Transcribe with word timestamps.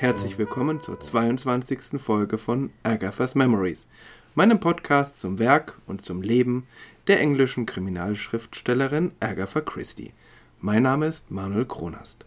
herzlich 0.00 0.38
willkommen 0.38 0.80
zur 0.80 1.00
22. 1.00 2.00
Folge 2.00 2.38
von 2.38 2.70
Agatha's 2.84 3.34
Memories, 3.34 3.88
meinem 4.36 4.60
Podcast 4.60 5.20
zum 5.20 5.40
Werk 5.40 5.80
und 5.88 6.04
zum 6.04 6.22
Leben 6.22 6.68
der 7.08 7.18
englischen 7.18 7.66
Kriminalschriftstellerin 7.66 9.10
Agatha 9.18 9.60
Christie. 9.60 10.12
Mein 10.60 10.84
Name 10.84 11.06
ist 11.06 11.32
Manuel 11.32 11.64
Kronast. 11.64 12.24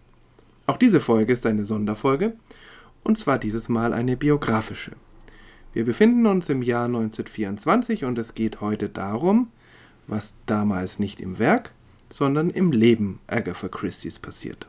Auch 0.68 0.76
diese 0.76 1.00
Folge 1.00 1.32
ist 1.32 1.46
eine 1.46 1.64
Sonderfolge, 1.64 2.34
und 3.06 3.18
zwar 3.18 3.40
dieses 3.40 3.70
Mal 3.70 3.94
eine 3.94 4.18
biografische. 4.18 4.92
Wir 5.72 5.86
befinden 5.86 6.26
uns 6.26 6.50
im 6.50 6.62
Jahr 6.62 6.88
1924 6.88 8.04
und 8.04 8.20
es 8.20 8.34
geht 8.34 8.60
heute 8.60 8.90
darum, 8.90 9.48
was 10.08 10.36
damals 10.48 11.00
nicht 11.00 11.22
im 11.22 11.40
Werk, 11.40 11.72
sondern 12.10 12.50
im 12.50 12.74
Leben 12.74 13.22
Agatha 13.28 13.70
Christie's 13.70 14.20
passierte. 14.20 14.68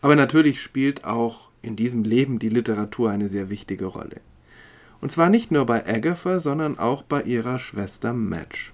Aber 0.00 0.16
natürlich 0.16 0.60
spielt 0.62 1.04
auch 1.04 1.48
in 1.62 1.76
diesem 1.76 2.04
Leben 2.04 2.38
die 2.38 2.48
Literatur 2.48 3.10
eine 3.10 3.28
sehr 3.28 3.50
wichtige 3.50 3.86
Rolle. 3.86 4.20
Und 5.00 5.12
zwar 5.12 5.30
nicht 5.30 5.50
nur 5.50 5.66
bei 5.66 5.86
Agatha, 5.86 6.40
sondern 6.40 6.78
auch 6.78 7.02
bei 7.02 7.22
ihrer 7.22 7.58
Schwester 7.58 8.12
Madge. 8.12 8.72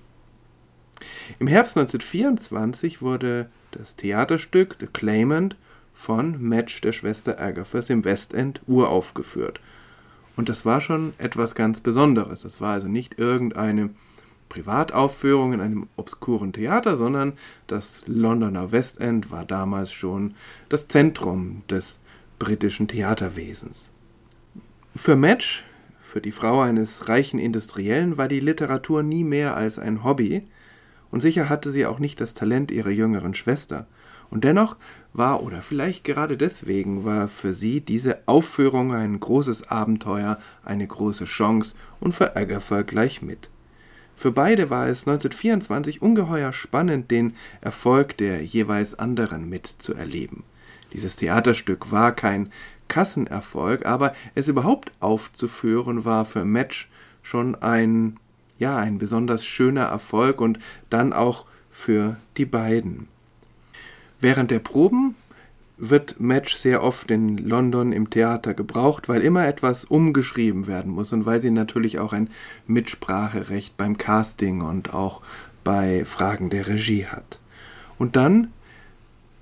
Im 1.39 1.47
Herbst 1.47 1.77
1924 1.77 3.03
wurde 3.03 3.49
das 3.71 3.97
Theaterstück 3.97 4.77
The 4.81 4.87
Claimant 4.87 5.57
von 5.93 6.43
Madge, 6.43 6.81
der 6.83 6.93
Schwester 6.93 7.41
Agathas, 7.41 7.91
im 7.91 8.05
Westend 8.05 8.61
uraufgeführt. 8.67 9.61
Und 10.37 10.49
das 10.49 10.65
war 10.65 10.81
schon 10.81 11.15
etwas 11.19 11.55
ganz 11.55 11.81
Besonderes. 11.81 12.45
Es 12.45 12.61
war 12.61 12.75
also 12.75 12.89
nicht 12.89 13.19
irgendeine 13.19 13.91
Privataufführung 14.57 15.53
in 15.53 15.61
einem 15.61 15.87
obskuren 15.97 16.55
Theater, 16.55 16.97
sondern 16.97 17.35
das 17.67 18.07
Londoner 18.07 18.73
Westend 18.73 19.31
war 19.31 19.45
damals 19.45 19.93
schon 19.93 20.33
das 20.71 20.89
Zentrum 20.89 21.63
des 21.69 22.01
britischen 22.39 22.89
Theaterwesens. 22.89 23.91
Für 24.95 25.15
Madge, 25.15 25.63
für 26.01 26.23
die 26.23 26.33
Frau 26.33 26.63
eines 26.63 27.11
reichen 27.11 27.39
Industriellen, 27.39 28.17
war 28.17 28.29
die 28.29 28.41
Literatur 28.41 29.03
nie 29.03 29.25
mehr 29.25 29.57
als 29.57 29.79
ein 29.79 30.03
Hobby, 30.05 30.49
und 31.11 31.21
sicher 31.21 31.51
hatte 31.51 31.71
sie 31.71 31.85
auch 31.85 31.99
nicht 31.99 32.19
das 32.21 32.33
Talent 32.33 32.71
ihrer 32.71 32.91
jüngeren 32.91 33.35
Schwester. 33.35 33.87
Und 34.31 34.43
dennoch 34.45 34.77
war, 35.13 35.43
oder 35.43 35.61
vielleicht 35.61 36.03
gerade 36.03 36.39
deswegen, 36.39 37.05
war 37.05 37.29
für 37.29 37.53
sie 37.53 37.83
diese 37.83 38.27
Aufführung 38.27 38.95
ein 38.95 39.21
großes 39.21 39.71
Abenteuer, 39.71 40.39
eine 40.65 40.87
große 40.87 41.27
Chance 41.27 41.77
und 42.01 42.13
für 42.13 42.37
Agatha 42.37 42.83
gleich 42.83 43.21
mit. 43.21 43.51
Für 44.17 44.33
beide 44.33 44.71
war 44.71 44.89
es 44.89 45.07
1924 45.07 46.01
ungeheuer 46.01 46.55
spannend, 46.55 47.11
den 47.11 47.35
Erfolg 47.61 48.17
der 48.17 48.43
jeweils 48.43 48.99
anderen 48.99 49.49
mitzuerleben. 49.49 50.43
Dieses 50.95 51.17
Theaterstück 51.17 51.93
war 51.93 52.13
kein 52.13 52.51
Kassenerfolg, 52.89 53.85
aber 53.85 54.15
es 54.35 54.49
überhaupt 54.49 54.91
aufzuführen 55.01 56.07
war 56.07 56.25
für 56.25 56.47
Match 56.47 56.89
schon 57.23 57.57
ein, 57.57 58.19
ja, 58.59 58.79
ein 58.79 58.97
besonders 58.99 59.45
schöner 59.45 59.85
Erfolg 59.85 60.41
und 60.41 60.59
dann 60.89 61.13
auch 61.13 61.45
für 61.71 62.17
die 62.39 62.47
beiden. 62.47 63.09
Während 64.21 64.51
der 64.51 64.61
Proben 64.61 65.15
wird 65.77 66.21
Match 66.21 66.57
sehr 66.57 66.83
oft 66.83 67.11
in 67.11 67.37
London 67.37 67.93
im 67.93 68.09
Theater 68.09 68.55
gebraucht, 68.55 69.09
weil 69.09 69.21
immer 69.21 69.47
etwas 69.47 69.85
umgeschrieben 69.85 70.67
werden 70.67 70.93
muss 70.93 71.13
und 71.13 71.27
weil 71.27 71.43
sie 71.43 71.51
natürlich 71.51 71.99
auch 71.99 72.13
ein 72.13 72.31
Mitspracherecht 72.67 73.77
beim 73.77 73.99
Casting 73.99 74.63
und 74.63 74.95
auch 74.95 75.21
bei 75.65 76.05
Fragen 76.05 76.49
der 76.49 76.69
Regie 76.69 77.07
hat. 77.07 77.41
Und 77.99 78.17
dann 78.17 78.53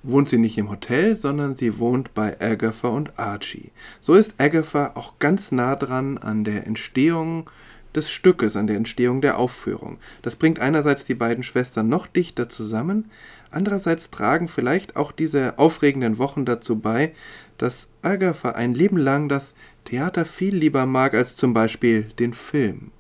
wohnt 0.03 0.29
sie 0.29 0.39
nicht 0.39 0.59
im 0.59 0.71
Hotel, 0.71 1.17
sondern 1.17 1.55
sie 1.55 1.79
wohnt 1.79 2.15
bei 2.15 2.39
Agatha 2.41 2.89
und 2.89 3.19
Archie. 3.19 3.71
So 4.01 4.15
ist 4.15 4.35
Agatha 4.39 4.93
auch 4.95 5.19
ganz 5.19 5.51
nah 5.51 5.77
dran 5.77 6.19
an 6.19 6.45
der 6.45 6.67
Entstehung 6.67 7.49
des 7.95 8.11
Stückes, 8.11 8.57
an 8.57 8.67
der 8.67 8.77
Entstehung 8.77 9.21
der 9.21 9.39
Aufführung. 9.39 9.99
Das 10.23 10.37
bringt 10.37 10.59
einerseits 10.59 11.05
die 11.05 11.15
beiden 11.15 11.43
Schwestern 11.43 11.89
noch 11.89 12.07
dichter 12.07 12.49
zusammen, 12.49 13.11
andererseits 13.51 14.11
tragen 14.11 14.49
vielleicht 14.49 14.97
auch 14.97 15.13
diese 15.13 15.59
aufregenden 15.59 16.19
Wochen 16.19 16.45
dazu 16.45 16.79
bei, 16.79 17.13
dass 17.59 17.89
Agatha 18.03 18.51
ein 18.51 18.75
Leben 18.75 18.97
lang 18.97 19.29
das 19.29 19.55
Theater 19.85 20.25
viel 20.25 20.55
lieber 20.55 20.87
mag 20.87 21.15
als 21.15 21.37
zum 21.37 21.55
Beispiel 21.55 22.03
den 22.19 22.35
Film. 22.35 22.91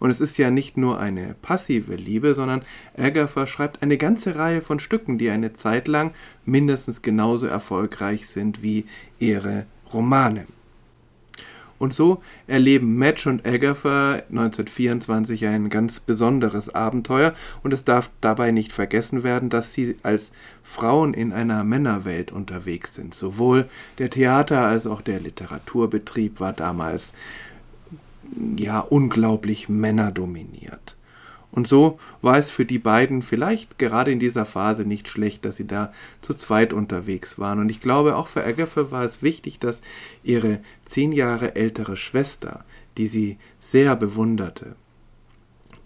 Und 0.00 0.08
es 0.08 0.22
ist 0.22 0.38
ja 0.38 0.50
nicht 0.50 0.78
nur 0.78 0.98
eine 0.98 1.36
passive 1.42 1.94
Liebe, 1.94 2.34
sondern 2.34 2.62
Agatha 2.96 3.46
schreibt 3.46 3.82
eine 3.82 3.98
ganze 3.98 4.34
Reihe 4.34 4.62
von 4.62 4.80
Stücken, 4.80 5.18
die 5.18 5.28
eine 5.28 5.52
Zeit 5.52 5.88
lang 5.88 6.12
mindestens 6.46 7.02
genauso 7.02 7.46
erfolgreich 7.46 8.26
sind 8.26 8.62
wie 8.62 8.86
ihre 9.18 9.66
Romane. 9.92 10.46
Und 11.80 11.94
so 11.94 12.22
erleben 12.46 12.98
Madge 12.98 13.30
und 13.30 13.46
Agatha 13.46 14.20
1924 14.28 15.46
ein 15.46 15.70
ganz 15.70 15.98
besonderes 15.98 16.68
Abenteuer 16.74 17.32
und 17.62 17.72
es 17.72 17.84
darf 17.84 18.10
dabei 18.20 18.50
nicht 18.50 18.70
vergessen 18.70 19.22
werden, 19.22 19.48
dass 19.48 19.72
sie 19.72 19.96
als 20.02 20.32
Frauen 20.62 21.14
in 21.14 21.32
einer 21.32 21.64
Männerwelt 21.64 22.32
unterwegs 22.32 22.94
sind. 22.94 23.14
Sowohl 23.14 23.66
der 23.96 24.10
Theater 24.10 24.60
als 24.66 24.86
auch 24.86 25.00
der 25.00 25.20
Literaturbetrieb 25.20 26.38
war 26.38 26.52
damals 26.52 27.14
ja 28.56 28.80
unglaublich 28.80 29.70
männerdominiert. 29.70 30.96
Und 31.52 31.66
so 31.66 31.98
war 32.22 32.38
es 32.38 32.50
für 32.50 32.64
die 32.64 32.78
beiden 32.78 33.22
vielleicht 33.22 33.78
gerade 33.78 34.12
in 34.12 34.20
dieser 34.20 34.44
Phase 34.44 34.84
nicht 34.84 35.08
schlecht, 35.08 35.44
dass 35.44 35.56
sie 35.56 35.66
da 35.66 35.92
zu 36.20 36.34
zweit 36.34 36.72
unterwegs 36.72 37.38
waren. 37.38 37.58
Und 37.58 37.70
ich 37.70 37.80
glaube, 37.80 38.16
auch 38.16 38.28
für 38.28 38.44
Agatha 38.44 38.90
war 38.90 39.04
es 39.04 39.22
wichtig, 39.22 39.58
dass 39.58 39.82
ihre 40.22 40.60
zehn 40.84 41.12
Jahre 41.12 41.56
ältere 41.56 41.96
Schwester, 41.96 42.64
die 42.96 43.08
sie 43.08 43.38
sehr 43.58 43.96
bewunderte, 43.96 44.76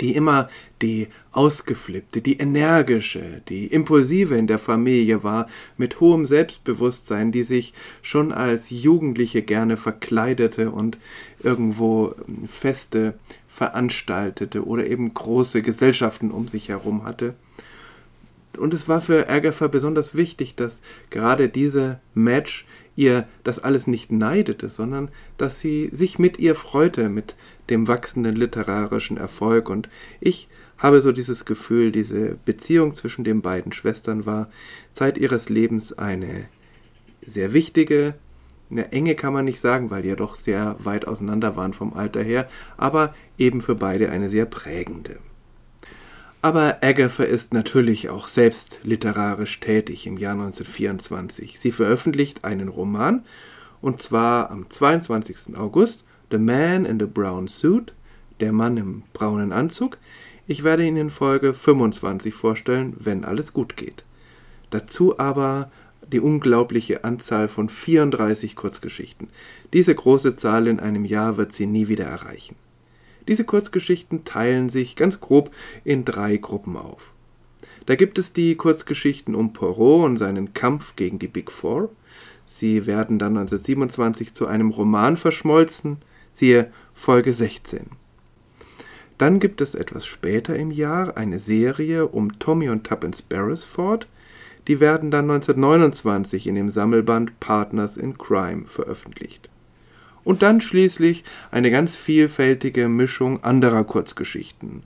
die 0.00 0.15
immer 0.15 0.49
die 0.82 1.09
ausgeflippte, 1.32 2.21
die 2.21 2.38
energische, 2.38 3.43
die 3.49 3.66
impulsive 3.66 4.37
in 4.37 4.47
der 4.47 4.59
Familie 4.59 5.22
war, 5.22 5.49
mit 5.77 6.00
hohem 6.00 6.27
Selbstbewusstsein, 6.27 7.32
die 7.32 7.43
sich 7.43 7.75
schon 8.03 8.33
als 8.33 8.71
Jugendliche 8.71 9.43
gerne 9.43 9.77
verkleidete 9.77 10.71
und 10.71 10.99
irgendwo 11.43 12.15
Feste 12.47 13.15
veranstaltete 13.49 14.66
oder 14.66 14.87
eben 14.87 15.15
große 15.15 15.62
Gesellschaften 15.62 16.31
um 16.31 16.49
sich 16.49 16.69
herum 16.69 17.04
hatte. 17.04 17.34
Und 18.59 18.75
es 18.75 18.88
war 18.88 19.00
für 19.00 19.28
Agatha 19.28 19.69
besonders 19.69 20.15
wichtig, 20.15 20.54
dass 20.54 20.82
gerade 21.10 21.48
diese 21.48 22.00
Match 22.15 22.66
ihr 22.97 23.26
das 23.42 23.59
alles 23.59 23.87
nicht 23.87 24.12
neidete, 24.12 24.69
sondern 24.69 25.10
dass 25.37 25.60
sie 25.60 25.88
sich 25.92 26.19
mit 26.19 26.38
ihr 26.38 26.54
freute, 26.54 27.09
mit 27.09 27.37
dem 27.70 27.88
wachsenden 27.88 28.37
literarischen 28.37 29.16
Erfolg. 29.16 29.69
Und 29.69 29.88
ich 30.20 30.48
habe 30.78 31.00
so 31.00 31.12
dieses 31.12 31.44
Gefühl, 31.44 31.92
diese 31.92 32.37
Beziehung 32.44 32.94
zwischen 32.94 33.25
den 33.25 33.42
beiden 33.42 33.72
Schwestern 33.72 34.26
war 34.26 34.50
Zeit 34.92 35.19
ihres 35.19 35.48
Lebens 35.48 35.92
eine 35.92 36.48
sehr 37.26 37.53
wichtige, 37.53 38.15
eine 38.71 38.92
enge 38.92 39.15
kann 39.15 39.32
man 39.32 39.44
nicht 39.44 39.60
sagen, 39.60 39.91
weil 39.91 40.03
die 40.03 40.09
ja 40.09 40.16
doch 40.16 40.36
sehr 40.36 40.76
weit 40.78 41.06
auseinander 41.06 41.57
waren 41.57 41.72
vom 41.72 41.95
Alter 41.95 42.22
her, 42.22 42.48
aber 42.77 43.15
eben 43.39 43.60
für 43.60 43.74
beide 43.74 44.10
eine 44.10 44.28
sehr 44.28 44.47
prägende. 44.47 45.18
Aber 46.45 46.83
Agatha 46.83 47.23
ist 47.23 47.55
natürlich 47.55 48.11
auch 48.11 48.29
selbst 48.29 48.81
literarisch 48.83 49.61
tätig 49.61 50.07
im 50.07 50.19
Jahr 50.19 50.35
1924. 50.35 51.59
Sie 51.59 51.73
veröffentlicht 51.73 52.45
einen 52.45 52.69
Roman, 52.69 53.25
und 53.81 54.03
zwar 54.03 54.51
am 54.51 54.69
22. 54.69 55.57
August, 55.57 56.05
The 56.31 56.37
Man 56.37 56.85
in 56.85 57.01
the 57.01 57.07
Brown 57.07 57.49
Suit, 57.49 57.95
der 58.41 58.53
Mann 58.53 58.77
im 58.77 59.05
braunen 59.15 59.53
Anzug. 59.53 59.97
Ich 60.47 60.65
werde 60.65 60.85
ihn 60.85 60.99
in 60.99 61.09
Folge 61.09 61.55
25 61.55 62.35
vorstellen, 62.35 62.93
wenn 62.99 63.25
alles 63.25 63.55
gut 63.55 63.75
geht. 63.79 64.05
Dazu 64.69 65.19
aber 65.19 65.71
die 66.13 66.21
unglaubliche 66.21 67.05
Anzahl 67.05 67.49
von 67.49 67.71
34 67.71 68.55
Kurzgeschichten. 68.55 69.31
Diese 69.73 69.95
große 69.95 70.37
Zahl 70.37 70.67
in 70.67 70.79
einem 70.79 71.07
Jahr 71.07 71.39
wird 71.39 71.55
sie 71.55 71.65
nie 71.65 71.89
wieder 71.89 72.05
erreichen. 72.05 72.57
Diese 73.28 73.44
Kurzgeschichten 73.44 74.24
teilen 74.24 74.68
sich 74.68 74.97
ganz 74.97 75.21
grob 75.21 75.50
in 75.84 76.04
drei 76.04 76.36
Gruppen 76.36 76.76
auf. 76.76 77.12
Da 77.86 77.97
gibt 77.97 78.18
es 78.18 78.32
die 78.32 78.54
Kurzgeschichten 78.54 79.34
um 79.34 79.53
Poirot 79.53 80.04
und 80.04 80.16
seinen 80.16 80.54
Kampf 80.54 80.97
gegen 80.97 81.18
die 81.18 81.28
Big 81.28 81.50
Four. 81.50 81.91
Sie 82.47 82.86
werden 82.86 83.18
dann 83.18 83.36
1927 83.36 84.34
zu 84.34 84.47
einem 84.47 84.71
Roman 84.71 85.16
verschmolzen, 85.16 85.98
siehe 86.32 86.71
Folge 86.92 87.32
16. 87.32 87.86
Dann 89.18 89.38
gibt 89.38 89.60
es 89.60 89.74
etwas 89.74 90.06
später 90.06 90.56
im 90.56 90.71
Jahr 90.71 91.16
eine 91.16 91.38
Serie 91.38 92.06
um 92.09 92.38
Tommy 92.38 92.68
und 92.68 92.84
Tuppence 92.84 93.22
Beresford, 93.22 94.09
die 94.66 94.80
werden 94.80 95.10
dann 95.10 95.30
1929 95.30 96.47
in 96.47 96.54
dem 96.54 96.71
Sammelband 96.71 97.38
Partners 97.38 97.97
in 97.97 98.16
Crime 98.16 98.66
veröffentlicht. 98.66 99.50
Und 100.24 100.42
dann 100.42 100.60
schließlich 100.60 101.22
eine 101.50 101.71
ganz 101.71 101.97
vielfältige 101.97 102.88
Mischung 102.88 103.44
anderer 103.44 103.84
Kurzgeschichten, 103.84 104.82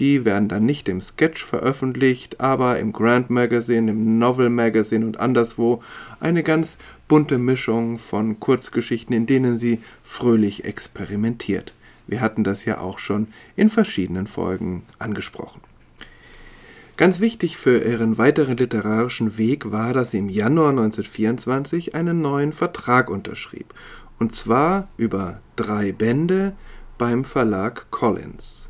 Die 0.00 0.24
werden 0.24 0.48
dann 0.48 0.64
nicht 0.64 0.88
im 0.88 1.02
Sketch 1.02 1.44
veröffentlicht, 1.44 2.40
aber 2.40 2.78
im 2.78 2.92
Grand 2.92 3.28
Magazine, 3.28 3.90
im 3.90 4.18
Novel 4.18 4.48
Magazine 4.48 5.04
und 5.04 5.20
anderswo 5.20 5.82
eine 6.20 6.42
ganz 6.42 6.78
bunte 7.06 7.36
Mischung 7.36 7.98
von 7.98 8.40
Kurzgeschichten, 8.40 9.14
in 9.14 9.26
denen 9.26 9.58
sie 9.58 9.80
fröhlich 10.02 10.64
experimentiert. 10.64 11.74
Wir 12.06 12.22
hatten 12.22 12.44
das 12.44 12.64
ja 12.64 12.80
auch 12.80 12.98
schon 12.98 13.28
in 13.56 13.68
verschiedenen 13.68 14.26
Folgen 14.26 14.84
angesprochen. 14.98 15.60
Ganz 16.96 17.20
wichtig 17.20 17.56
für 17.56 17.78
ihren 17.78 18.18
weiteren 18.18 18.56
literarischen 18.56 19.38
Weg 19.38 19.70
war, 19.70 19.92
dass 19.92 20.10
sie 20.10 20.18
im 20.18 20.28
Januar 20.28 20.70
1924 20.70 21.94
einen 21.94 22.20
neuen 22.20 22.52
Vertrag 22.52 23.08
unterschrieb, 23.10 23.72
und 24.20 24.36
zwar 24.36 24.86
über 24.96 25.40
drei 25.56 25.90
Bände 25.90 26.52
beim 26.98 27.24
Verlag 27.24 27.90
Collins. 27.90 28.68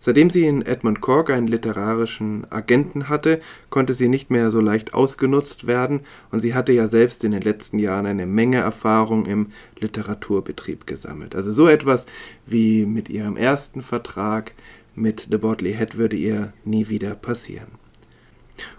Seitdem 0.00 0.30
sie 0.30 0.46
in 0.46 0.62
Edmund 0.62 1.00
Cork 1.00 1.28
einen 1.28 1.48
literarischen 1.48 2.50
Agenten 2.50 3.08
hatte, 3.08 3.40
konnte 3.68 3.94
sie 3.94 4.08
nicht 4.08 4.30
mehr 4.30 4.50
so 4.50 4.60
leicht 4.60 4.94
ausgenutzt 4.94 5.66
werden, 5.66 6.00
und 6.30 6.40
sie 6.40 6.54
hatte 6.54 6.72
ja 6.72 6.86
selbst 6.86 7.24
in 7.24 7.32
den 7.32 7.42
letzten 7.42 7.78
Jahren 7.80 8.06
eine 8.06 8.26
Menge 8.26 8.58
Erfahrung 8.58 9.26
im 9.26 9.48
Literaturbetrieb 9.78 10.86
gesammelt. 10.86 11.34
Also 11.34 11.50
so 11.50 11.66
etwas 11.66 12.06
wie 12.46 12.86
mit 12.86 13.08
ihrem 13.08 13.36
ersten 13.36 13.82
Vertrag 13.82 14.54
mit 14.94 15.28
The 15.30 15.38
Bodley 15.38 15.74
Head 15.74 15.96
würde 15.96 16.16
ihr 16.16 16.52
nie 16.64 16.88
wieder 16.88 17.14
passieren. 17.14 17.68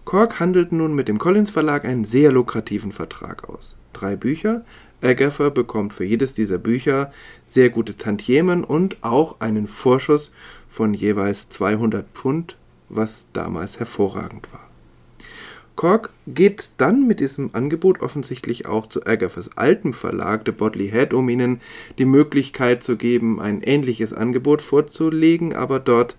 Cork 0.06 0.40
handelt 0.40 0.72
nun 0.72 0.94
mit 0.94 1.08
dem 1.08 1.20
Collins 1.20 1.50
Verlag 1.50 1.86
einen 1.86 2.06
sehr 2.06 2.32
lukrativen 2.32 2.92
Vertrag 2.92 3.50
aus. 3.50 3.76
Drei 3.94 4.16
Bücher, 4.16 4.64
Agatha 5.02 5.50
bekommt 5.50 5.94
für 5.94 6.04
jedes 6.04 6.34
dieser 6.34 6.58
Bücher 6.58 7.12
sehr 7.46 7.70
gute 7.70 7.98
Tantiemen 7.98 8.64
und 8.64 9.04
auch 9.04 9.40
einen 9.40 9.68
Vorschuss 9.68 10.32
von 10.68 10.94
jeweils 10.94 11.50
200 11.50 12.06
Pfund, 12.14 12.58
was 12.90 13.28
damals 13.34 13.80
hervorragend 13.80 14.52
war. 14.52 14.70
Cork 15.80 16.12
geht 16.28 16.72
dann 16.76 17.08
mit 17.08 17.22
diesem 17.22 17.52
Angebot 17.54 18.02
offensichtlich 18.02 18.66
auch 18.66 18.88
zu 18.88 19.06
Agathas 19.06 19.52
altem 19.56 19.94
Verlag, 19.94 20.42
The 20.46 20.52
Bodley 20.52 20.90
Head, 20.90 21.14
um 21.14 21.30
ihnen 21.30 21.62
die 21.98 22.04
Möglichkeit 22.04 22.84
zu 22.84 22.98
geben, 22.98 23.40
ein 23.40 23.62
ähnliches 23.62 24.12
Angebot 24.12 24.62
vorzulegen, 24.62 25.56
aber 25.56 25.80
dort 25.80 26.18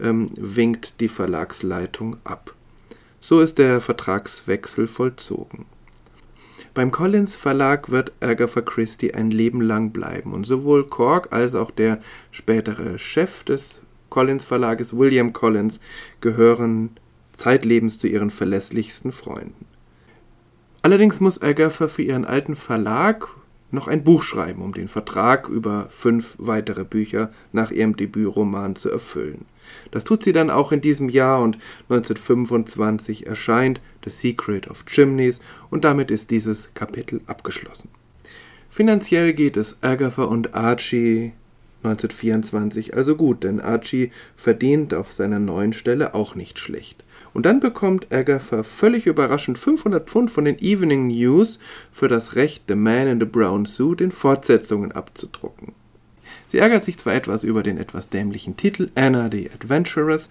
ähm, 0.00 0.26
winkt 0.38 1.00
die 1.00 1.08
Verlagsleitung 1.08 2.16
ab. 2.22 2.54
So 3.18 3.40
ist 3.40 3.58
der 3.58 3.80
Vertragswechsel 3.80 4.86
vollzogen. 4.86 5.66
Beim 6.74 6.90
Collins 6.90 7.36
Verlag 7.36 7.90
wird 7.90 8.12
Agatha 8.20 8.62
Christie 8.62 9.12
ein 9.12 9.30
Leben 9.30 9.60
lang 9.60 9.90
bleiben 9.90 10.32
und 10.32 10.46
sowohl 10.46 10.86
Cork 10.86 11.28
als 11.30 11.54
auch 11.54 11.70
der 11.70 12.00
spätere 12.30 12.98
Chef 12.98 13.44
des 13.44 13.82
Collins 14.08 14.44
Verlages, 14.44 14.96
William 14.96 15.34
Collins, 15.34 15.80
gehören 16.22 16.90
zeitlebens 17.36 17.98
zu 17.98 18.08
ihren 18.08 18.30
verlässlichsten 18.30 19.12
Freunden. 19.12 19.66
Allerdings 20.80 21.20
muss 21.20 21.42
Agatha 21.42 21.88
für 21.88 22.02
ihren 22.02 22.24
alten 22.24 22.56
Verlag 22.56 23.28
noch 23.70 23.86
ein 23.86 24.02
Buch 24.02 24.22
schreiben, 24.22 24.62
um 24.62 24.72
den 24.72 24.88
Vertrag 24.88 25.48
über 25.48 25.86
fünf 25.90 26.36
weitere 26.38 26.84
Bücher 26.84 27.30
nach 27.52 27.70
ihrem 27.70 27.96
Debütroman 27.96 28.76
zu 28.76 28.90
erfüllen. 28.90 29.44
Das 29.90 30.04
tut 30.04 30.22
sie 30.22 30.32
dann 30.32 30.50
auch 30.50 30.72
in 30.72 30.80
diesem 30.80 31.08
Jahr 31.08 31.40
und 31.42 31.56
1925 31.88 33.26
erscheint 33.26 33.80
The 34.04 34.10
Secret 34.10 34.68
of 34.68 34.84
Chimneys 34.86 35.40
und 35.70 35.84
damit 35.84 36.10
ist 36.10 36.30
dieses 36.30 36.74
Kapitel 36.74 37.20
abgeschlossen. 37.26 37.88
Finanziell 38.70 39.34
geht 39.34 39.56
es 39.56 39.82
Agatha 39.82 40.22
und 40.22 40.54
Archie 40.54 41.32
1924 41.84 42.96
also 42.96 43.16
gut, 43.16 43.42
denn 43.44 43.60
Archie 43.60 44.12
verdient 44.36 44.94
auf 44.94 45.12
seiner 45.12 45.40
neuen 45.40 45.72
Stelle 45.72 46.14
auch 46.14 46.34
nicht 46.34 46.58
schlecht. 46.58 47.04
Und 47.34 47.46
dann 47.46 47.60
bekommt 47.60 48.12
Agatha 48.12 48.62
völlig 48.62 49.06
überraschend 49.06 49.58
500 49.58 50.08
Pfund 50.08 50.30
von 50.30 50.44
den 50.44 50.58
Evening 50.58 51.08
News 51.08 51.58
für 51.90 52.08
das 52.08 52.36
Recht, 52.36 52.64
The 52.68 52.74
Man 52.74 53.08
in 53.08 53.20
the 53.20 53.26
Brown 53.26 53.66
Suit 53.66 54.00
in 54.00 54.10
Fortsetzungen 54.10 54.92
abzudrucken. 54.92 55.74
Sie 56.52 56.58
ärgert 56.58 56.84
sich 56.84 56.98
zwar 56.98 57.14
etwas 57.14 57.44
über 57.44 57.62
den 57.62 57.78
etwas 57.78 58.10
dämlichen 58.10 58.58
Titel 58.58 58.90
Anna 58.94 59.30
the 59.32 59.50
Adventuress, 59.54 60.28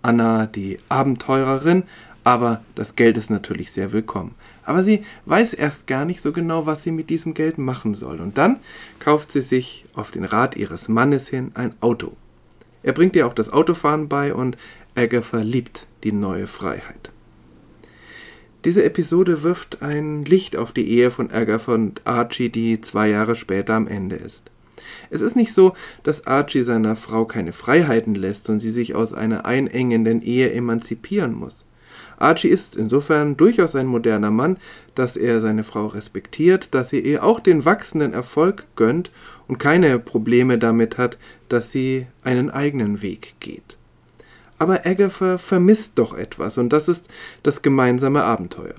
Anna 0.00 0.46
die 0.46 0.78
Abenteurerin, 0.88 1.82
aber 2.22 2.62
das 2.76 2.94
Geld 2.94 3.18
ist 3.18 3.30
natürlich 3.30 3.72
sehr 3.72 3.92
willkommen. 3.92 4.36
Aber 4.64 4.84
sie 4.84 5.02
weiß 5.24 5.54
erst 5.54 5.88
gar 5.88 6.04
nicht 6.04 6.22
so 6.22 6.30
genau, 6.30 6.66
was 6.66 6.84
sie 6.84 6.92
mit 6.92 7.10
diesem 7.10 7.34
Geld 7.34 7.58
machen 7.58 7.94
soll. 7.94 8.20
Und 8.20 8.38
dann 8.38 8.60
kauft 9.00 9.32
sie 9.32 9.42
sich 9.42 9.86
auf 9.96 10.12
den 10.12 10.24
Rat 10.24 10.54
ihres 10.54 10.86
Mannes 10.86 11.26
hin 11.26 11.50
ein 11.54 11.74
Auto. 11.80 12.12
Er 12.84 12.92
bringt 12.92 13.16
ihr 13.16 13.26
auch 13.26 13.34
das 13.34 13.52
Autofahren 13.52 14.06
bei 14.06 14.32
und 14.32 14.56
Agatha 14.94 15.38
liebt 15.38 15.88
die 16.04 16.12
neue 16.12 16.46
Freiheit. 16.46 17.10
Diese 18.64 18.84
Episode 18.84 19.42
wirft 19.42 19.82
ein 19.82 20.24
Licht 20.24 20.54
auf 20.54 20.70
die 20.70 20.88
Ehe 20.88 21.10
von 21.10 21.32
Agatha 21.32 21.74
und 21.74 22.02
Archie, 22.04 22.50
die 22.50 22.80
zwei 22.82 23.08
Jahre 23.08 23.34
später 23.34 23.74
am 23.74 23.88
Ende 23.88 24.14
ist. 24.14 24.52
Es 25.10 25.20
ist 25.20 25.36
nicht 25.36 25.52
so, 25.52 25.74
dass 26.02 26.26
Archie 26.26 26.62
seiner 26.62 26.96
Frau 26.96 27.24
keine 27.24 27.52
Freiheiten 27.52 28.14
lässt 28.14 28.48
und 28.50 28.60
sie 28.60 28.70
sich 28.70 28.94
aus 28.94 29.14
einer 29.14 29.46
einengenden 29.46 30.22
Ehe 30.22 30.52
emanzipieren 30.52 31.34
muss. 31.34 31.64
Archie 32.18 32.48
ist 32.48 32.76
insofern 32.76 33.36
durchaus 33.36 33.76
ein 33.76 33.86
moderner 33.86 34.30
Mann, 34.30 34.56
dass 34.94 35.16
er 35.16 35.40
seine 35.40 35.64
Frau 35.64 35.86
respektiert, 35.86 36.74
dass 36.74 36.92
er 36.92 37.02
ihr 37.02 37.22
auch 37.22 37.40
den 37.40 37.64
wachsenden 37.64 38.12
Erfolg 38.14 38.64
gönnt 38.74 39.10
und 39.48 39.58
keine 39.58 39.98
Probleme 39.98 40.58
damit 40.58 40.98
hat, 40.98 41.18
dass 41.48 41.72
sie 41.72 42.06
einen 42.22 42.50
eigenen 42.50 43.02
Weg 43.02 43.34
geht. 43.40 43.76
Aber 44.58 44.86
Agatha 44.86 45.36
vermisst 45.36 45.92
doch 45.96 46.16
etwas, 46.16 46.56
und 46.56 46.70
das 46.72 46.88
ist 46.88 47.08
das 47.42 47.60
gemeinsame 47.60 48.22
Abenteuer. 48.22 48.74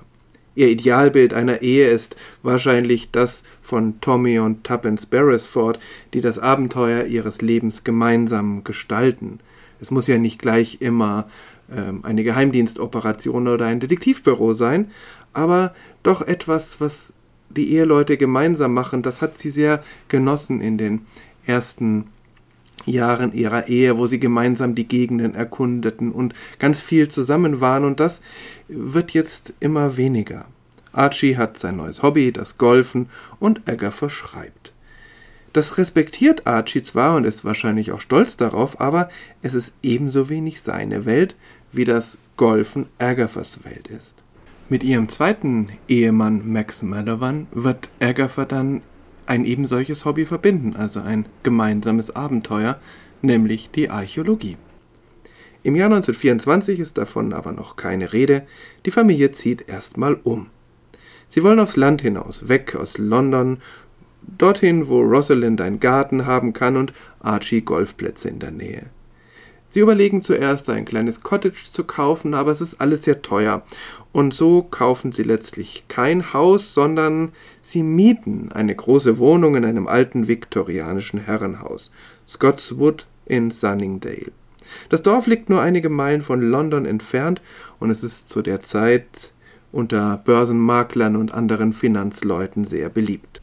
Ihr 0.58 0.70
Idealbild 0.70 1.34
einer 1.34 1.62
Ehe 1.62 1.86
ist 1.86 2.16
wahrscheinlich 2.42 3.12
das 3.12 3.44
von 3.62 4.00
Tommy 4.00 4.40
und 4.40 4.64
Tuppence 4.64 5.06
Beresford, 5.06 5.78
die 6.14 6.20
das 6.20 6.40
Abenteuer 6.40 7.04
ihres 7.04 7.42
Lebens 7.42 7.84
gemeinsam 7.84 8.64
gestalten. 8.64 9.38
Es 9.80 9.92
muss 9.92 10.08
ja 10.08 10.18
nicht 10.18 10.40
gleich 10.40 10.78
immer 10.80 11.28
ähm, 11.72 12.00
eine 12.02 12.24
Geheimdienstoperation 12.24 13.46
oder 13.46 13.66
ein 13.66 13.78
Detektivbüro 13.78 14.52
sein, 14.52 14.90
aber 15.32 15.76
doch 16.02 16.22
etwas, 16.22 16.80
was 16.80 17.12
die 17.50 17.74
Eheleute 17.74 18.16
gemeinsam 18.16 18.74
machen, 18.74 19.02
das 19.02 19.22
hat 19.22 19.38
sie 19.38 19.50
sehr 19.50 19.84
genossen 20.08 20.60
in 20.60 20.76
den 20.76 21.06
ersten 21.46 22.08
Jahren 22.84 23.32
ihrer 23.32 23.68
Ehe, 23.68 23.98
wo 23.98 24.06
sie 24.06 24.20
gemeinsam 24.20 24.74
die 24.74 24.88
Gegenden 24.88 25.34
erkundeten 25.34 26.12
und 26.12 26.34
ganz 26.58 26.80
viel 26.80 27.08
zusammen 27.08 27.60
waren, 27.60 27.84
und 27.84 28.00
das 28.00 28.20
wird 28.68 29.12
jetzt 29.12 29.54
immer 29.60 29.96
weniger. 29.96 30.46
Archie 30.92 31.36
hat 31.36 31.58
sein 31.58 31.76
neues 31.76 32.02
Hobby, 32.02 32.32
das 32.32 32.58
Golfen, 32.58 33.08
und 33.40 33.68
Agatha 33.68 34.08
schreibt. 34.08 34.72
Das 35.52 35.78
respektiert 35.78 36.46
Archie 36.46 36.82
zwar 36.82 37.16
und 37.16 37.24
ist 37.24 37.44
wahrscheinlich 37.44 37.92
auch 37.92 38.00
stolz 38.00 38.36
darauf, 38.36 38.80
aber 38.80 39.08
es 39.42 39.54
ist 39.54 39.72
ebenso 39.82 40.28
wenig 40.28 40.60
seine 40.60 41.04
Welt, 41.04 41.36
wie 41.72 41.84
das 41.84 42.18
Golfen 42.36 42.86
Agathas 42.98 43.64
Welt 43.64 43.88
ist. 43.88 44.16
Mit 44.68 44.82
ihrem 44.82 45.08
zweiten 45.08 45.70
Ehemann 45.88 46.52
Max 46.52 46.82
Madawan 46.82 47.46
wird 47.52 47.90
Agatha 48.00 48.44
dann 48.44 48.82
ein 49.28 49.44
ebensolches 49.44 50.04
Hobby 50.04 50.24
verbinden, 50.24 50.74
also 50.74 51.00
ein 51.00 51.26
gemeinsames 51.42 52.16
Abenteuer, 52.16 52.80
nämlich 53.20 53.70
die 53.70 53.90
Archäologie. 53.90 54.56
Im 55.62 55.76
Jahr 55.76 55.90
1924 55.90 56.80
ist 56.80 56.96
davon 56.96 57.34
aber 57.34 57.52
noch 57.52 57.76
keine 57.76 58.12
Rede, 58.12 58.46
die 58.86 58.90
Familie 58.90 59.30
zieht 59.32 59.68
erstmal 59.68 60.14
um. 60.14 60.46
Sie 61.28 61.42
wollen 61.42 61.60
aufs 61.60 61.76
Land 61.76 62.00
hinaus, 62.00 62.48
weg 62.48 62.74
aus 62.74 62.96
London, 62.96 63.58
dorthin, 64.22 64.88
wo 64.88 65.02
Rosalind 65.02 65.60
einen 65.60 65.78
Garten 65.78 66.24
haben 66.24 66.54
kann 66.54 66.76
und 66.76 66.94
Archie 67.20 67.60
Golfplätze 67.60 68.30
in 68.30 68.38
der 68.38 68.50
Nähe. 68.50 68.86
Sie 69.70 69.80
überlegen 69.80 70.22
zuerst 70.22 70.70
ein 70.70 70.86
kleines 70.86 71.22
Cottage 71.22 71.70
zu 71.70 71.84
kaufen, 71.84 72.34
aber 72.34 72.50
es 72.50 72.60
ist 72.60 72.80
alles 72.80 73.04
sehr 73.04 73.20
teuer. 73.20 73.62
Und 74.12 74.32
so 74.32 74.62
kaufen 74.62 75.12
sie 75.12 75.22
letztlich 75.22 75.84
kein 75.88 76.32
Haus, 76.32 76.72
sondern 76.72 77.32
sie 77.60 77.82
mieten 77.82 78.50
eine 78.52 78.74
große 78.74 79.18
Wohnung 79.18 79.56
in 79.56 79.64
einem 79.64 79.86
alten 79.86 80.26
viktorianischen 80.26 81.20
Herrenhaus, 81.20 81.90
Scotswood 82.26 83.06
in 83.26 83.50
Sunningdale. 83.50 84.32
Das 84.88 85.02
Dorf 85.02 85.26
liegt 85.26 85.50
nur 85.50 85.60
einige 85.60 85.88
Meilen 85.88 86.22
von 86.22 86.40
London 86.40 86.86
entfernt 86.86 87.40
und 87.78 87.90
es 87.90 88.02
ist 88.02 88.28
zu 88.28 88.42
der 88.42 88.62
Zeit 88.62 89.32
unter 89.70 90.18
Börsenmaklern 90.24 91.16
und 91.16 91.32
anderen 91.32 91.72
Finanzleuten 91.72 92.64
sehr 92.64 92.88
beliebt. 92.88 93.42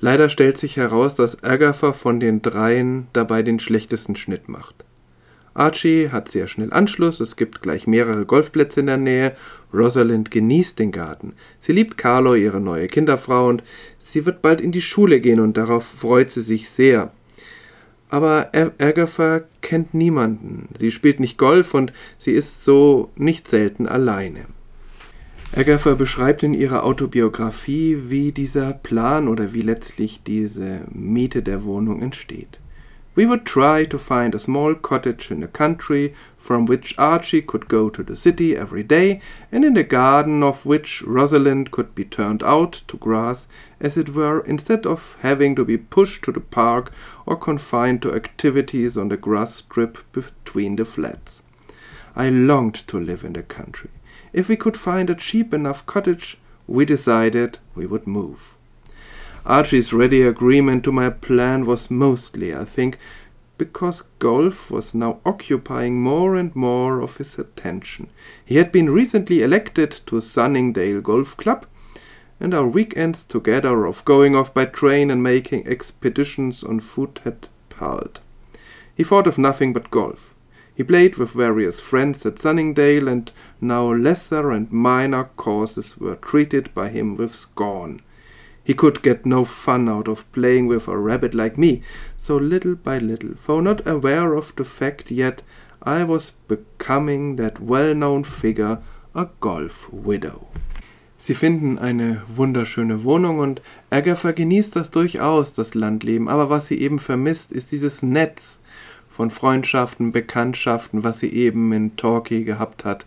Leider 0.00 0.28
stellt 0.28 0.58
sich 0.58 0.76
heraus, 0.76 1.14
dass 1.14 1.42
Agatha 1.42 1.92
von 1.92 2.20
den 2.20 2.42
dreien 2.42 3.08
dabei 3.12 3.42
den 3.42 3.58
schlechtesten 3.58 4.14
Schnitt 4.14 4.48
macht. 4.48 4.84
Archie 5.58 6.10
hat 6.10 6.30
sehr 6.30 6.46
schnell 6.46 6.72
Anschluss, 6.72 7.18
es 7.20 7.36
gibt 7.36 7.62
gleich 7.62 7.86
mehrere 7.86 8.24
Golfplätze 8.24 8.80
in 8.80 8.86
der 8.86 8.96
Nähe. 8.96 9.36
Rosalind 9.74 10.30
genießt 10.30 10.78
den 10.78 10.92
Garten. 10.92 11.32
Sie 11.58 11.72
liebt 11.72 11.98
Carlo, 11.98 12.34
ihre 12.34 12.60
neue 12.60 12.86
Kinderfrau, 12.86 13.48
und 13.48 13.64
sie 13.98 14.24
wird 14.24 14.40
bald 14.40 14.60
in 14.60 14.72
die 14.72 14.80
Schule 14.80 15.20
gehen 15.20 15.40
und 15.40 15.56
darauf 15.56 15.84
freut 15.84 16.30
sie 16.30 16.42
sich 16.42 16.70
sehr. 16.70 17.12
Aber 18.08 18.52
Agatha 18.78 19.42
kennt 19.60 19.94
niemanden. 19.94 20.68
Sie 20.78 20.90
spielt 20.90 21.20
nicht 21.20 21.36
Golf 21.36 21.74
und 21.74 21.92
sie 22.18 22.32
ist 22.32 22.64
so 22.64 23.10
nicht 23.16 23.48
selten 23.48 23.86
alleine. 23.86 24.46
Agatha 25.54 25.94
beschreibt 25.94 26.42
in 26.42 26.54
ihrer 26.54 26.84
Autobiografie, 26.84 27.98
wie 28.08 28.32
dieser 28.32 28.74
Plan 28.74 29.28
oder 29.28 29.52
wie 29.52 29.62
letztlich 29.62 30.22
diese 30.22 30.82
Miete 30.92 31.42
der 31.42 31.64
Wohnung 31.64 32.00
entsteht. 32.00 32.60
We 33.18 33.26
would 33.26 33.44
try 33.44 33.84
to 33.84 33.98
find 33.98 34.32
a 34.32 34.38
small 34.38 34.76
cottage 34.76 35.32
in 35.32 35.40
the 35.40 35.48
country 35.48 36.14
from 36.36 36.66
which 36.66 36.94
Archie 36.96 37.42
could 37.42 37.66
go 37.66 37.90
to 37.90 38.04
the 38.04 38.14
city 38.14 38.56
every 38.56 38.84
day, 38.84 39.20
and 39.50 39.64
in 39.64 39.74
the 39.74 39.82
garden 39.82 40.44
of 40.44 40.64
which 40.64 41.02
Rosalind 41.02 41.72
could 41.72 41.96
be 41.96 42.04
turned 42.04 42.44
out 42.44 42.74
to 42.86 42.96
grass, 42.96 43.48
as 43.80 43.98
it 43.98 44.14
were, 44.14 44.38
instead 44.42 44.86
of 44.86 45.16
having 45.22 45.56
to 45.56 45.64
be 45.64 45.76
pushed 45.76 46.22
to 46.26 46.30
the 46.30 46.38
park 46.38 46.92
or 47.26 47.34
confined 47.34 48.02
to 48.02 48.14
activities 48.14 48.96
on 48.96 49.08
the 49.08 49.16
grass 49.16 49.56
strip 49.56 49.98
between 50.12 50.76
the 50.76 50.84
flats. 50.84 51.42
I 52.14 52.28
longed 52.30 52.86
to 52.86 53.00
live 53.00 53.24
in 53.24 53.32
the 53.32 53.42
country. 53.42 53.90
If 54.32 54.48
we 54.48 54.54
could 54.54 54.76
find 54.76 55.10
a 55.10 55.16
cheap 55.16 55.52
enough 55.52 55.84
cottage, 55.86 56.38
we 56.68 56.84
decided 56.84 57.58
we 57.74 57.84
would 57.84 58.06
move. 58.06 58.57
Archie's 59.48 59.94
ready 59.94 60.20
agreement 60.20 60.84
to 60.84 60.92
my 60.92 61.08
plan 61.08 61.64
was 61.64 61.90
mostly, 61.90 62.54
I 62.54 62.64
think, 62.64 62.98
because 63.56 64.02
golf 64.18 64.70
was 64.70 64.94
now 64.94 65.20
occupying 65.24 66.02
more 66.02 66.36
and 66.36 66.54
more 66.54 67.00
of 67.00 67.16
his 67.16 67.38
attention. 67.38 68.08
He 68.44 68.56
had 68.56 68.70
been 68.70 68.90
recently 68.90 69.42
elected 69.42 69.90
to 70.04 70.20
Sunningdale 70.20 71.00
Golf 71.00 71.34
Club, 71.38 71.64
and 72.38 72.52
our 72.52 72.66
weekends 72.66 73.24
together 73.24 73.86
of 73.86 74.04
going 74.04 74.36
off 74.36 74.52
by 74.52 74.66
train 74.66 75.10
and 75.10 75.22
making 75.22 75.66
expeditions 75.66 76.62
on 76.62 76.80
foot 76.80 77.22
had 77.24 77.48
palled. 77.70 78.20
He 78.94 79.02
thought 79.02 79.26
of 79.26 79.38
nothing 79.38 79.72
but 79.72 79.90
golf. 79.90 80.34
He 80.74 80.84
played 80.84 81.16
with 81.16 81.30
various 81.30 81.80
friends 81.80 82.26
at 82.26 82.38
Sunningdale, 82.38 83.08
and 83.08 83.32
now 83.62 83.94
lesser 83.94 84.50
and 84.50 84.70
minor 84.70 85.24
causes 85.38 85.96
were 85.96 86.16
treated 86.16 86.74
by 86.74 86.90
him 86.90 87.16
with 87.16 87.34
scorn. 87.34 88.02
He 88.68 88.74
could 88.74 89.00
get 89.00 89.24
no 89.24 89.46
fun 89.46 89.88
out 89.88 90.08
of 90.08 90.30
playing 90.30 90.66
with 90.66 90.88
a 90.88 90.98
rabbit 90.98 91.32
like 91.32 91.56
me, 91.56 91.80
so 92.18 92.36
little 92.36 92.74
by 92.74 92.98
little, 92.98 93.30
though 93.46 93.62
not 93.62 93.86
aware 93.86 94.34
of 94.34 94.54
the 94.56 94.64
fact 94.64 95.10
yet, 95.10 95.42
I 95.82 96.04
was 96.04 96.32
becoming 96.48 97.36
that 97.36 97.60
well-known 97.60 98.24
figure, 98.24 98.82
a 99.14 99.28
golf 99.40 99.88
widow. 99.90 100.48
Sie 101.16 101.34
finden 101.34 101.78
eine 101.78 102.20
wunderschöne 102.28 103.04
Wohnung 103.04 103.38
und 103.38 103.62
Agatha 103.88 104.32
genießt 104.32 104.76
das 104.76 104.90
durchaus, 104.90 105.54
das 105.54 105.74
Landleben, 105.74 106.28
aber 106.28 106.50
was 106.50 106.66
sie 106.66 106.78
eben 106.78 106.98
vermisst, 106.98 107.52
ist 107.52 107.72
dieses 107.72 108.02
Netz 108.02 108.58
von 109.08 109.30
Freundschaften, 109.30 110.12
Bekanntschaften, 110.12 111.04
was 111.04 111.20
sie 111.20 111.32
eben 111.32 111.72
in 111.72 111.96
Torquay 111.96 112.42
gehabt 112.44 112.84
hat, 112.84 113.06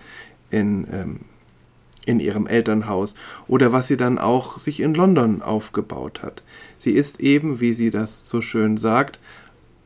in 0.49 0.87
ähm, 0.91 1.19
in 2.05 2.19
ihrem 2.19 2.47
Elternhaus 2.47 3.15
oder 3.47 3.71
was 3.71 3.87
sie 3.87 3.97
dann 3.97 4.17
auch 4.17 4.59
sich 4.59 4.79
in 4.79 4.93
London 4.93 5.41
aufgebaut 5.41 6.21
hat. 6.23 6.43
Sie 6.79 6.91
ist 6.91 7.19
eben, 7.19 7.59
wie 7.59 7.73
sie 7.73 7.89
das 7.89 8.27
so 8.27 8.41
schön 8.41 8.77
sagt, 8.77 9.19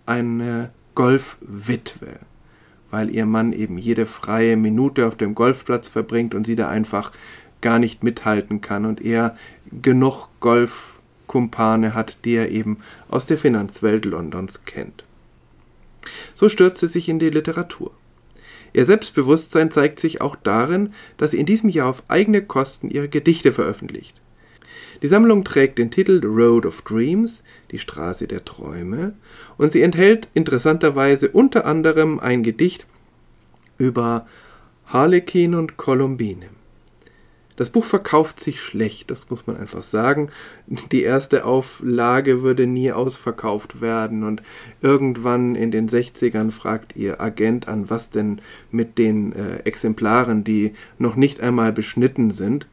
eine 0.05 0.71
Golfwitwe, 0.95 2.19
weil 2.89 3.09
ihr 3.09 3.25
Mann 3.25 3.51
eben 3.51 3.77
jede 3.77 4.05
freie 4.05 4.55
Minute 4.55 5.07
auf 5.07 5.15
dem 5.15 5.35
Golfplatz 5.35 5.89
verbringt 5.89 6.33
und 6.33 6.45
sie 6.45 6.55
da 6.55 6.69
einfach 6.69 7.11
gar 7.61 7.79
nicht 7.79 8.03
mithalten 8.03 8.61
kann 8.61 8.85
und 8.85 9.01
er 9.01 9.35
genug 9.81 10.29
Golfkumpane 10.39 11.93
hat, 11.93 12.23
die 12.23 12.35
er 12.35 12.49
eben 12.51 12.77
aus 13.09 13.25
der 13.25 13.37
Finanzwelt 13.37 14.05
Londons 14.05 14.65
kennt. 14.65 15.03
So 16.33 16.47
stürzt 16.47 16.77
sie 16.77 16.87
sich 16.87 17.09
in 17.09 17.19
die 17.19 17.29
Literatur. 17.29 17.91
Ihr 18.75 18.83
Selbstbewusstsein 18.83 19.71
zeigt 19.71 20.01
sich 20.01 20.19
auch 20.19 20.35
darin, 20.35 20.91
dass 21.15 21.31
sie 21.31 21.39
in 21.39 21.45
diesem 21.45 21.69
Jahr 21.69 21.87
auf 21.87 22.03
eigene 22.09 22.41
Kosten 22.41 22.89
ihre 22.89 23.07
Gedichte 23.07 23.53
veröffentlicht. 23.53 24.19
Die 25.01 25.07
Sammlung 25.07 25.45
trägt 25.45 25.77
den 25.77 25.91
Titel 25.91 26.19
The 26.21 26.27
Road 26.27 26.65
of 26.65 26.81
Dreams, 26.81 27.41
die 27.71 27.79
Straße 27.79 28.27
der 28.27 28.43
Träume, 28.43 29.13
und 29.57 29.71
sie 29.71 29.81
enthält 29.81 30.27
interessanterweise 30.33 31.29
unter 31.29 31.65
anderem 31.65 32.19
ein 32.19 32.43
Gedicht 32.43 32.85
über 33.77 34.27
Harlekin 34.87 35.55
und 35.55 35.77
Columbine. 35.77 36.47
Das 37.55 37.69
Buch 37.69 37.85
verkauft 37.85 38.41
sich 38.41 38.61
schlecht, 38.61 39.11
das 39.11 39.29
muss 39.29 39.47
man 39.47 39.55
einfach 39.55 39.83
sagen. 39.83 40.29
Die 40.91 41.03
erste 41.03 41.45
Auflage 41.45 42.41
würde 42.43 42.67
nie 42.67 42.91
ausverkauft 42.91 43.79
werden 43.79 44.23
und 44.23 44.43
irgendwann 44.81 45.55
in 45.55 45.71
den 45.71 45.87
60ern 45.87 46.51
fragt 46.51 46.97
ihr 46.97 47.21
Agent 47.21 47.67
an, 47.67 47.89
was 47.89 48.09
denn 48.09 48.41
mit 48.71 48.97
den 48.97 49.31
äh, 49.33 49.59
Exemplaren, 49.59 50.43
die 50.43 50.73
noch 50.97 51.15
nicht 51.15 51.39
einmal 51.39 51.71
beschnitten 51.71 52.31
sind, 52.31 52.67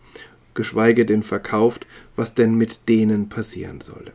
geschweige 0.55 1.07
denn 1.07 1.23
verkauft, 1.23 1.87
was 2.17 2.35
denn 2.35 2.57
mit 2.57 2.89
denen 2.89 3.29
passieren 3.29 3.81
solle. 3.81 4.13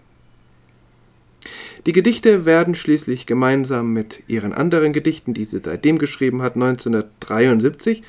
Die 1.85 1.93
Gedichte 1.93 2.45
werden 2.45 2.75
schließlich 2.75 3.25
gemeinsam 3.25 3.93
mit 3.93 4.23
ihren 4.27 4.51
anderen 4.51 4.91
Gedichten, 4.91 5.33
die 5.33 5.45
sie 5.45 5.61
seitdem 5.63 5.97
geschrieben 5.97 6.41
hat, 6.41 6.55
1973 6.55 8.03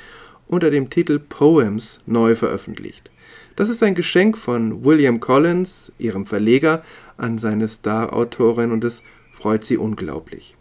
unter 0.49 0.71
dem 0.71 0.91
Titel 0.91 1.19
Poems 1.19 2.01
neu 2.07 2.35
veröffentlicht. 2.35 3.11
Das 3.57 3.69
ist 3.71 3.83
ein 3.83 3.95
Geschenk 3.95 4.37
von 4.37 4.85
William 4.85 5.21
Collins, 5.21 5.93
ihrem 5.99 6.27
Verleger, 6.27 6.83
an 7.17 7.39
seine 7.39 7.69
Star-Autorin 7.69 8.73
und 8.73 8.85
es 8.85 9.03
freut 9.33 9.65
sie 9.65 9.77
unglaublich. 9.77 10.55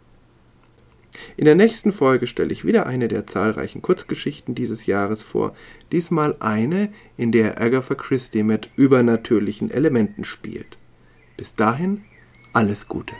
In 1.36 1.44
der 1.44 1.54
nächsten 1.54 1.92
Folge 1.92 2.26
stelle 2.26 2.52
ich 2.52 2.64
wieder 2.64 2.86
eine 2.86 3.08
der 3.08 3.26
zahlreichen 3.26 3.82
Kurzgeschichten 3.82 4.54
dieses 4.54 4.86
Jahres 4.86 5.22
vor, 5.22 5.54
diesmal 5.92 6.36
eine, 6.40 6.92
in 7.16 7.32
der 7.32 7.60
Agatha 7.60 7.94
Christie 7.94 8.42
mit 8.42 8.70
übernatürlichen 8.76 9.70
Elementen 9.70 10.24
spielt. 10.24 10.78
Bis 11.36 11.54
dahin 11.54 12.02
alles 12.52 12.88
Gute. 12.88 13.14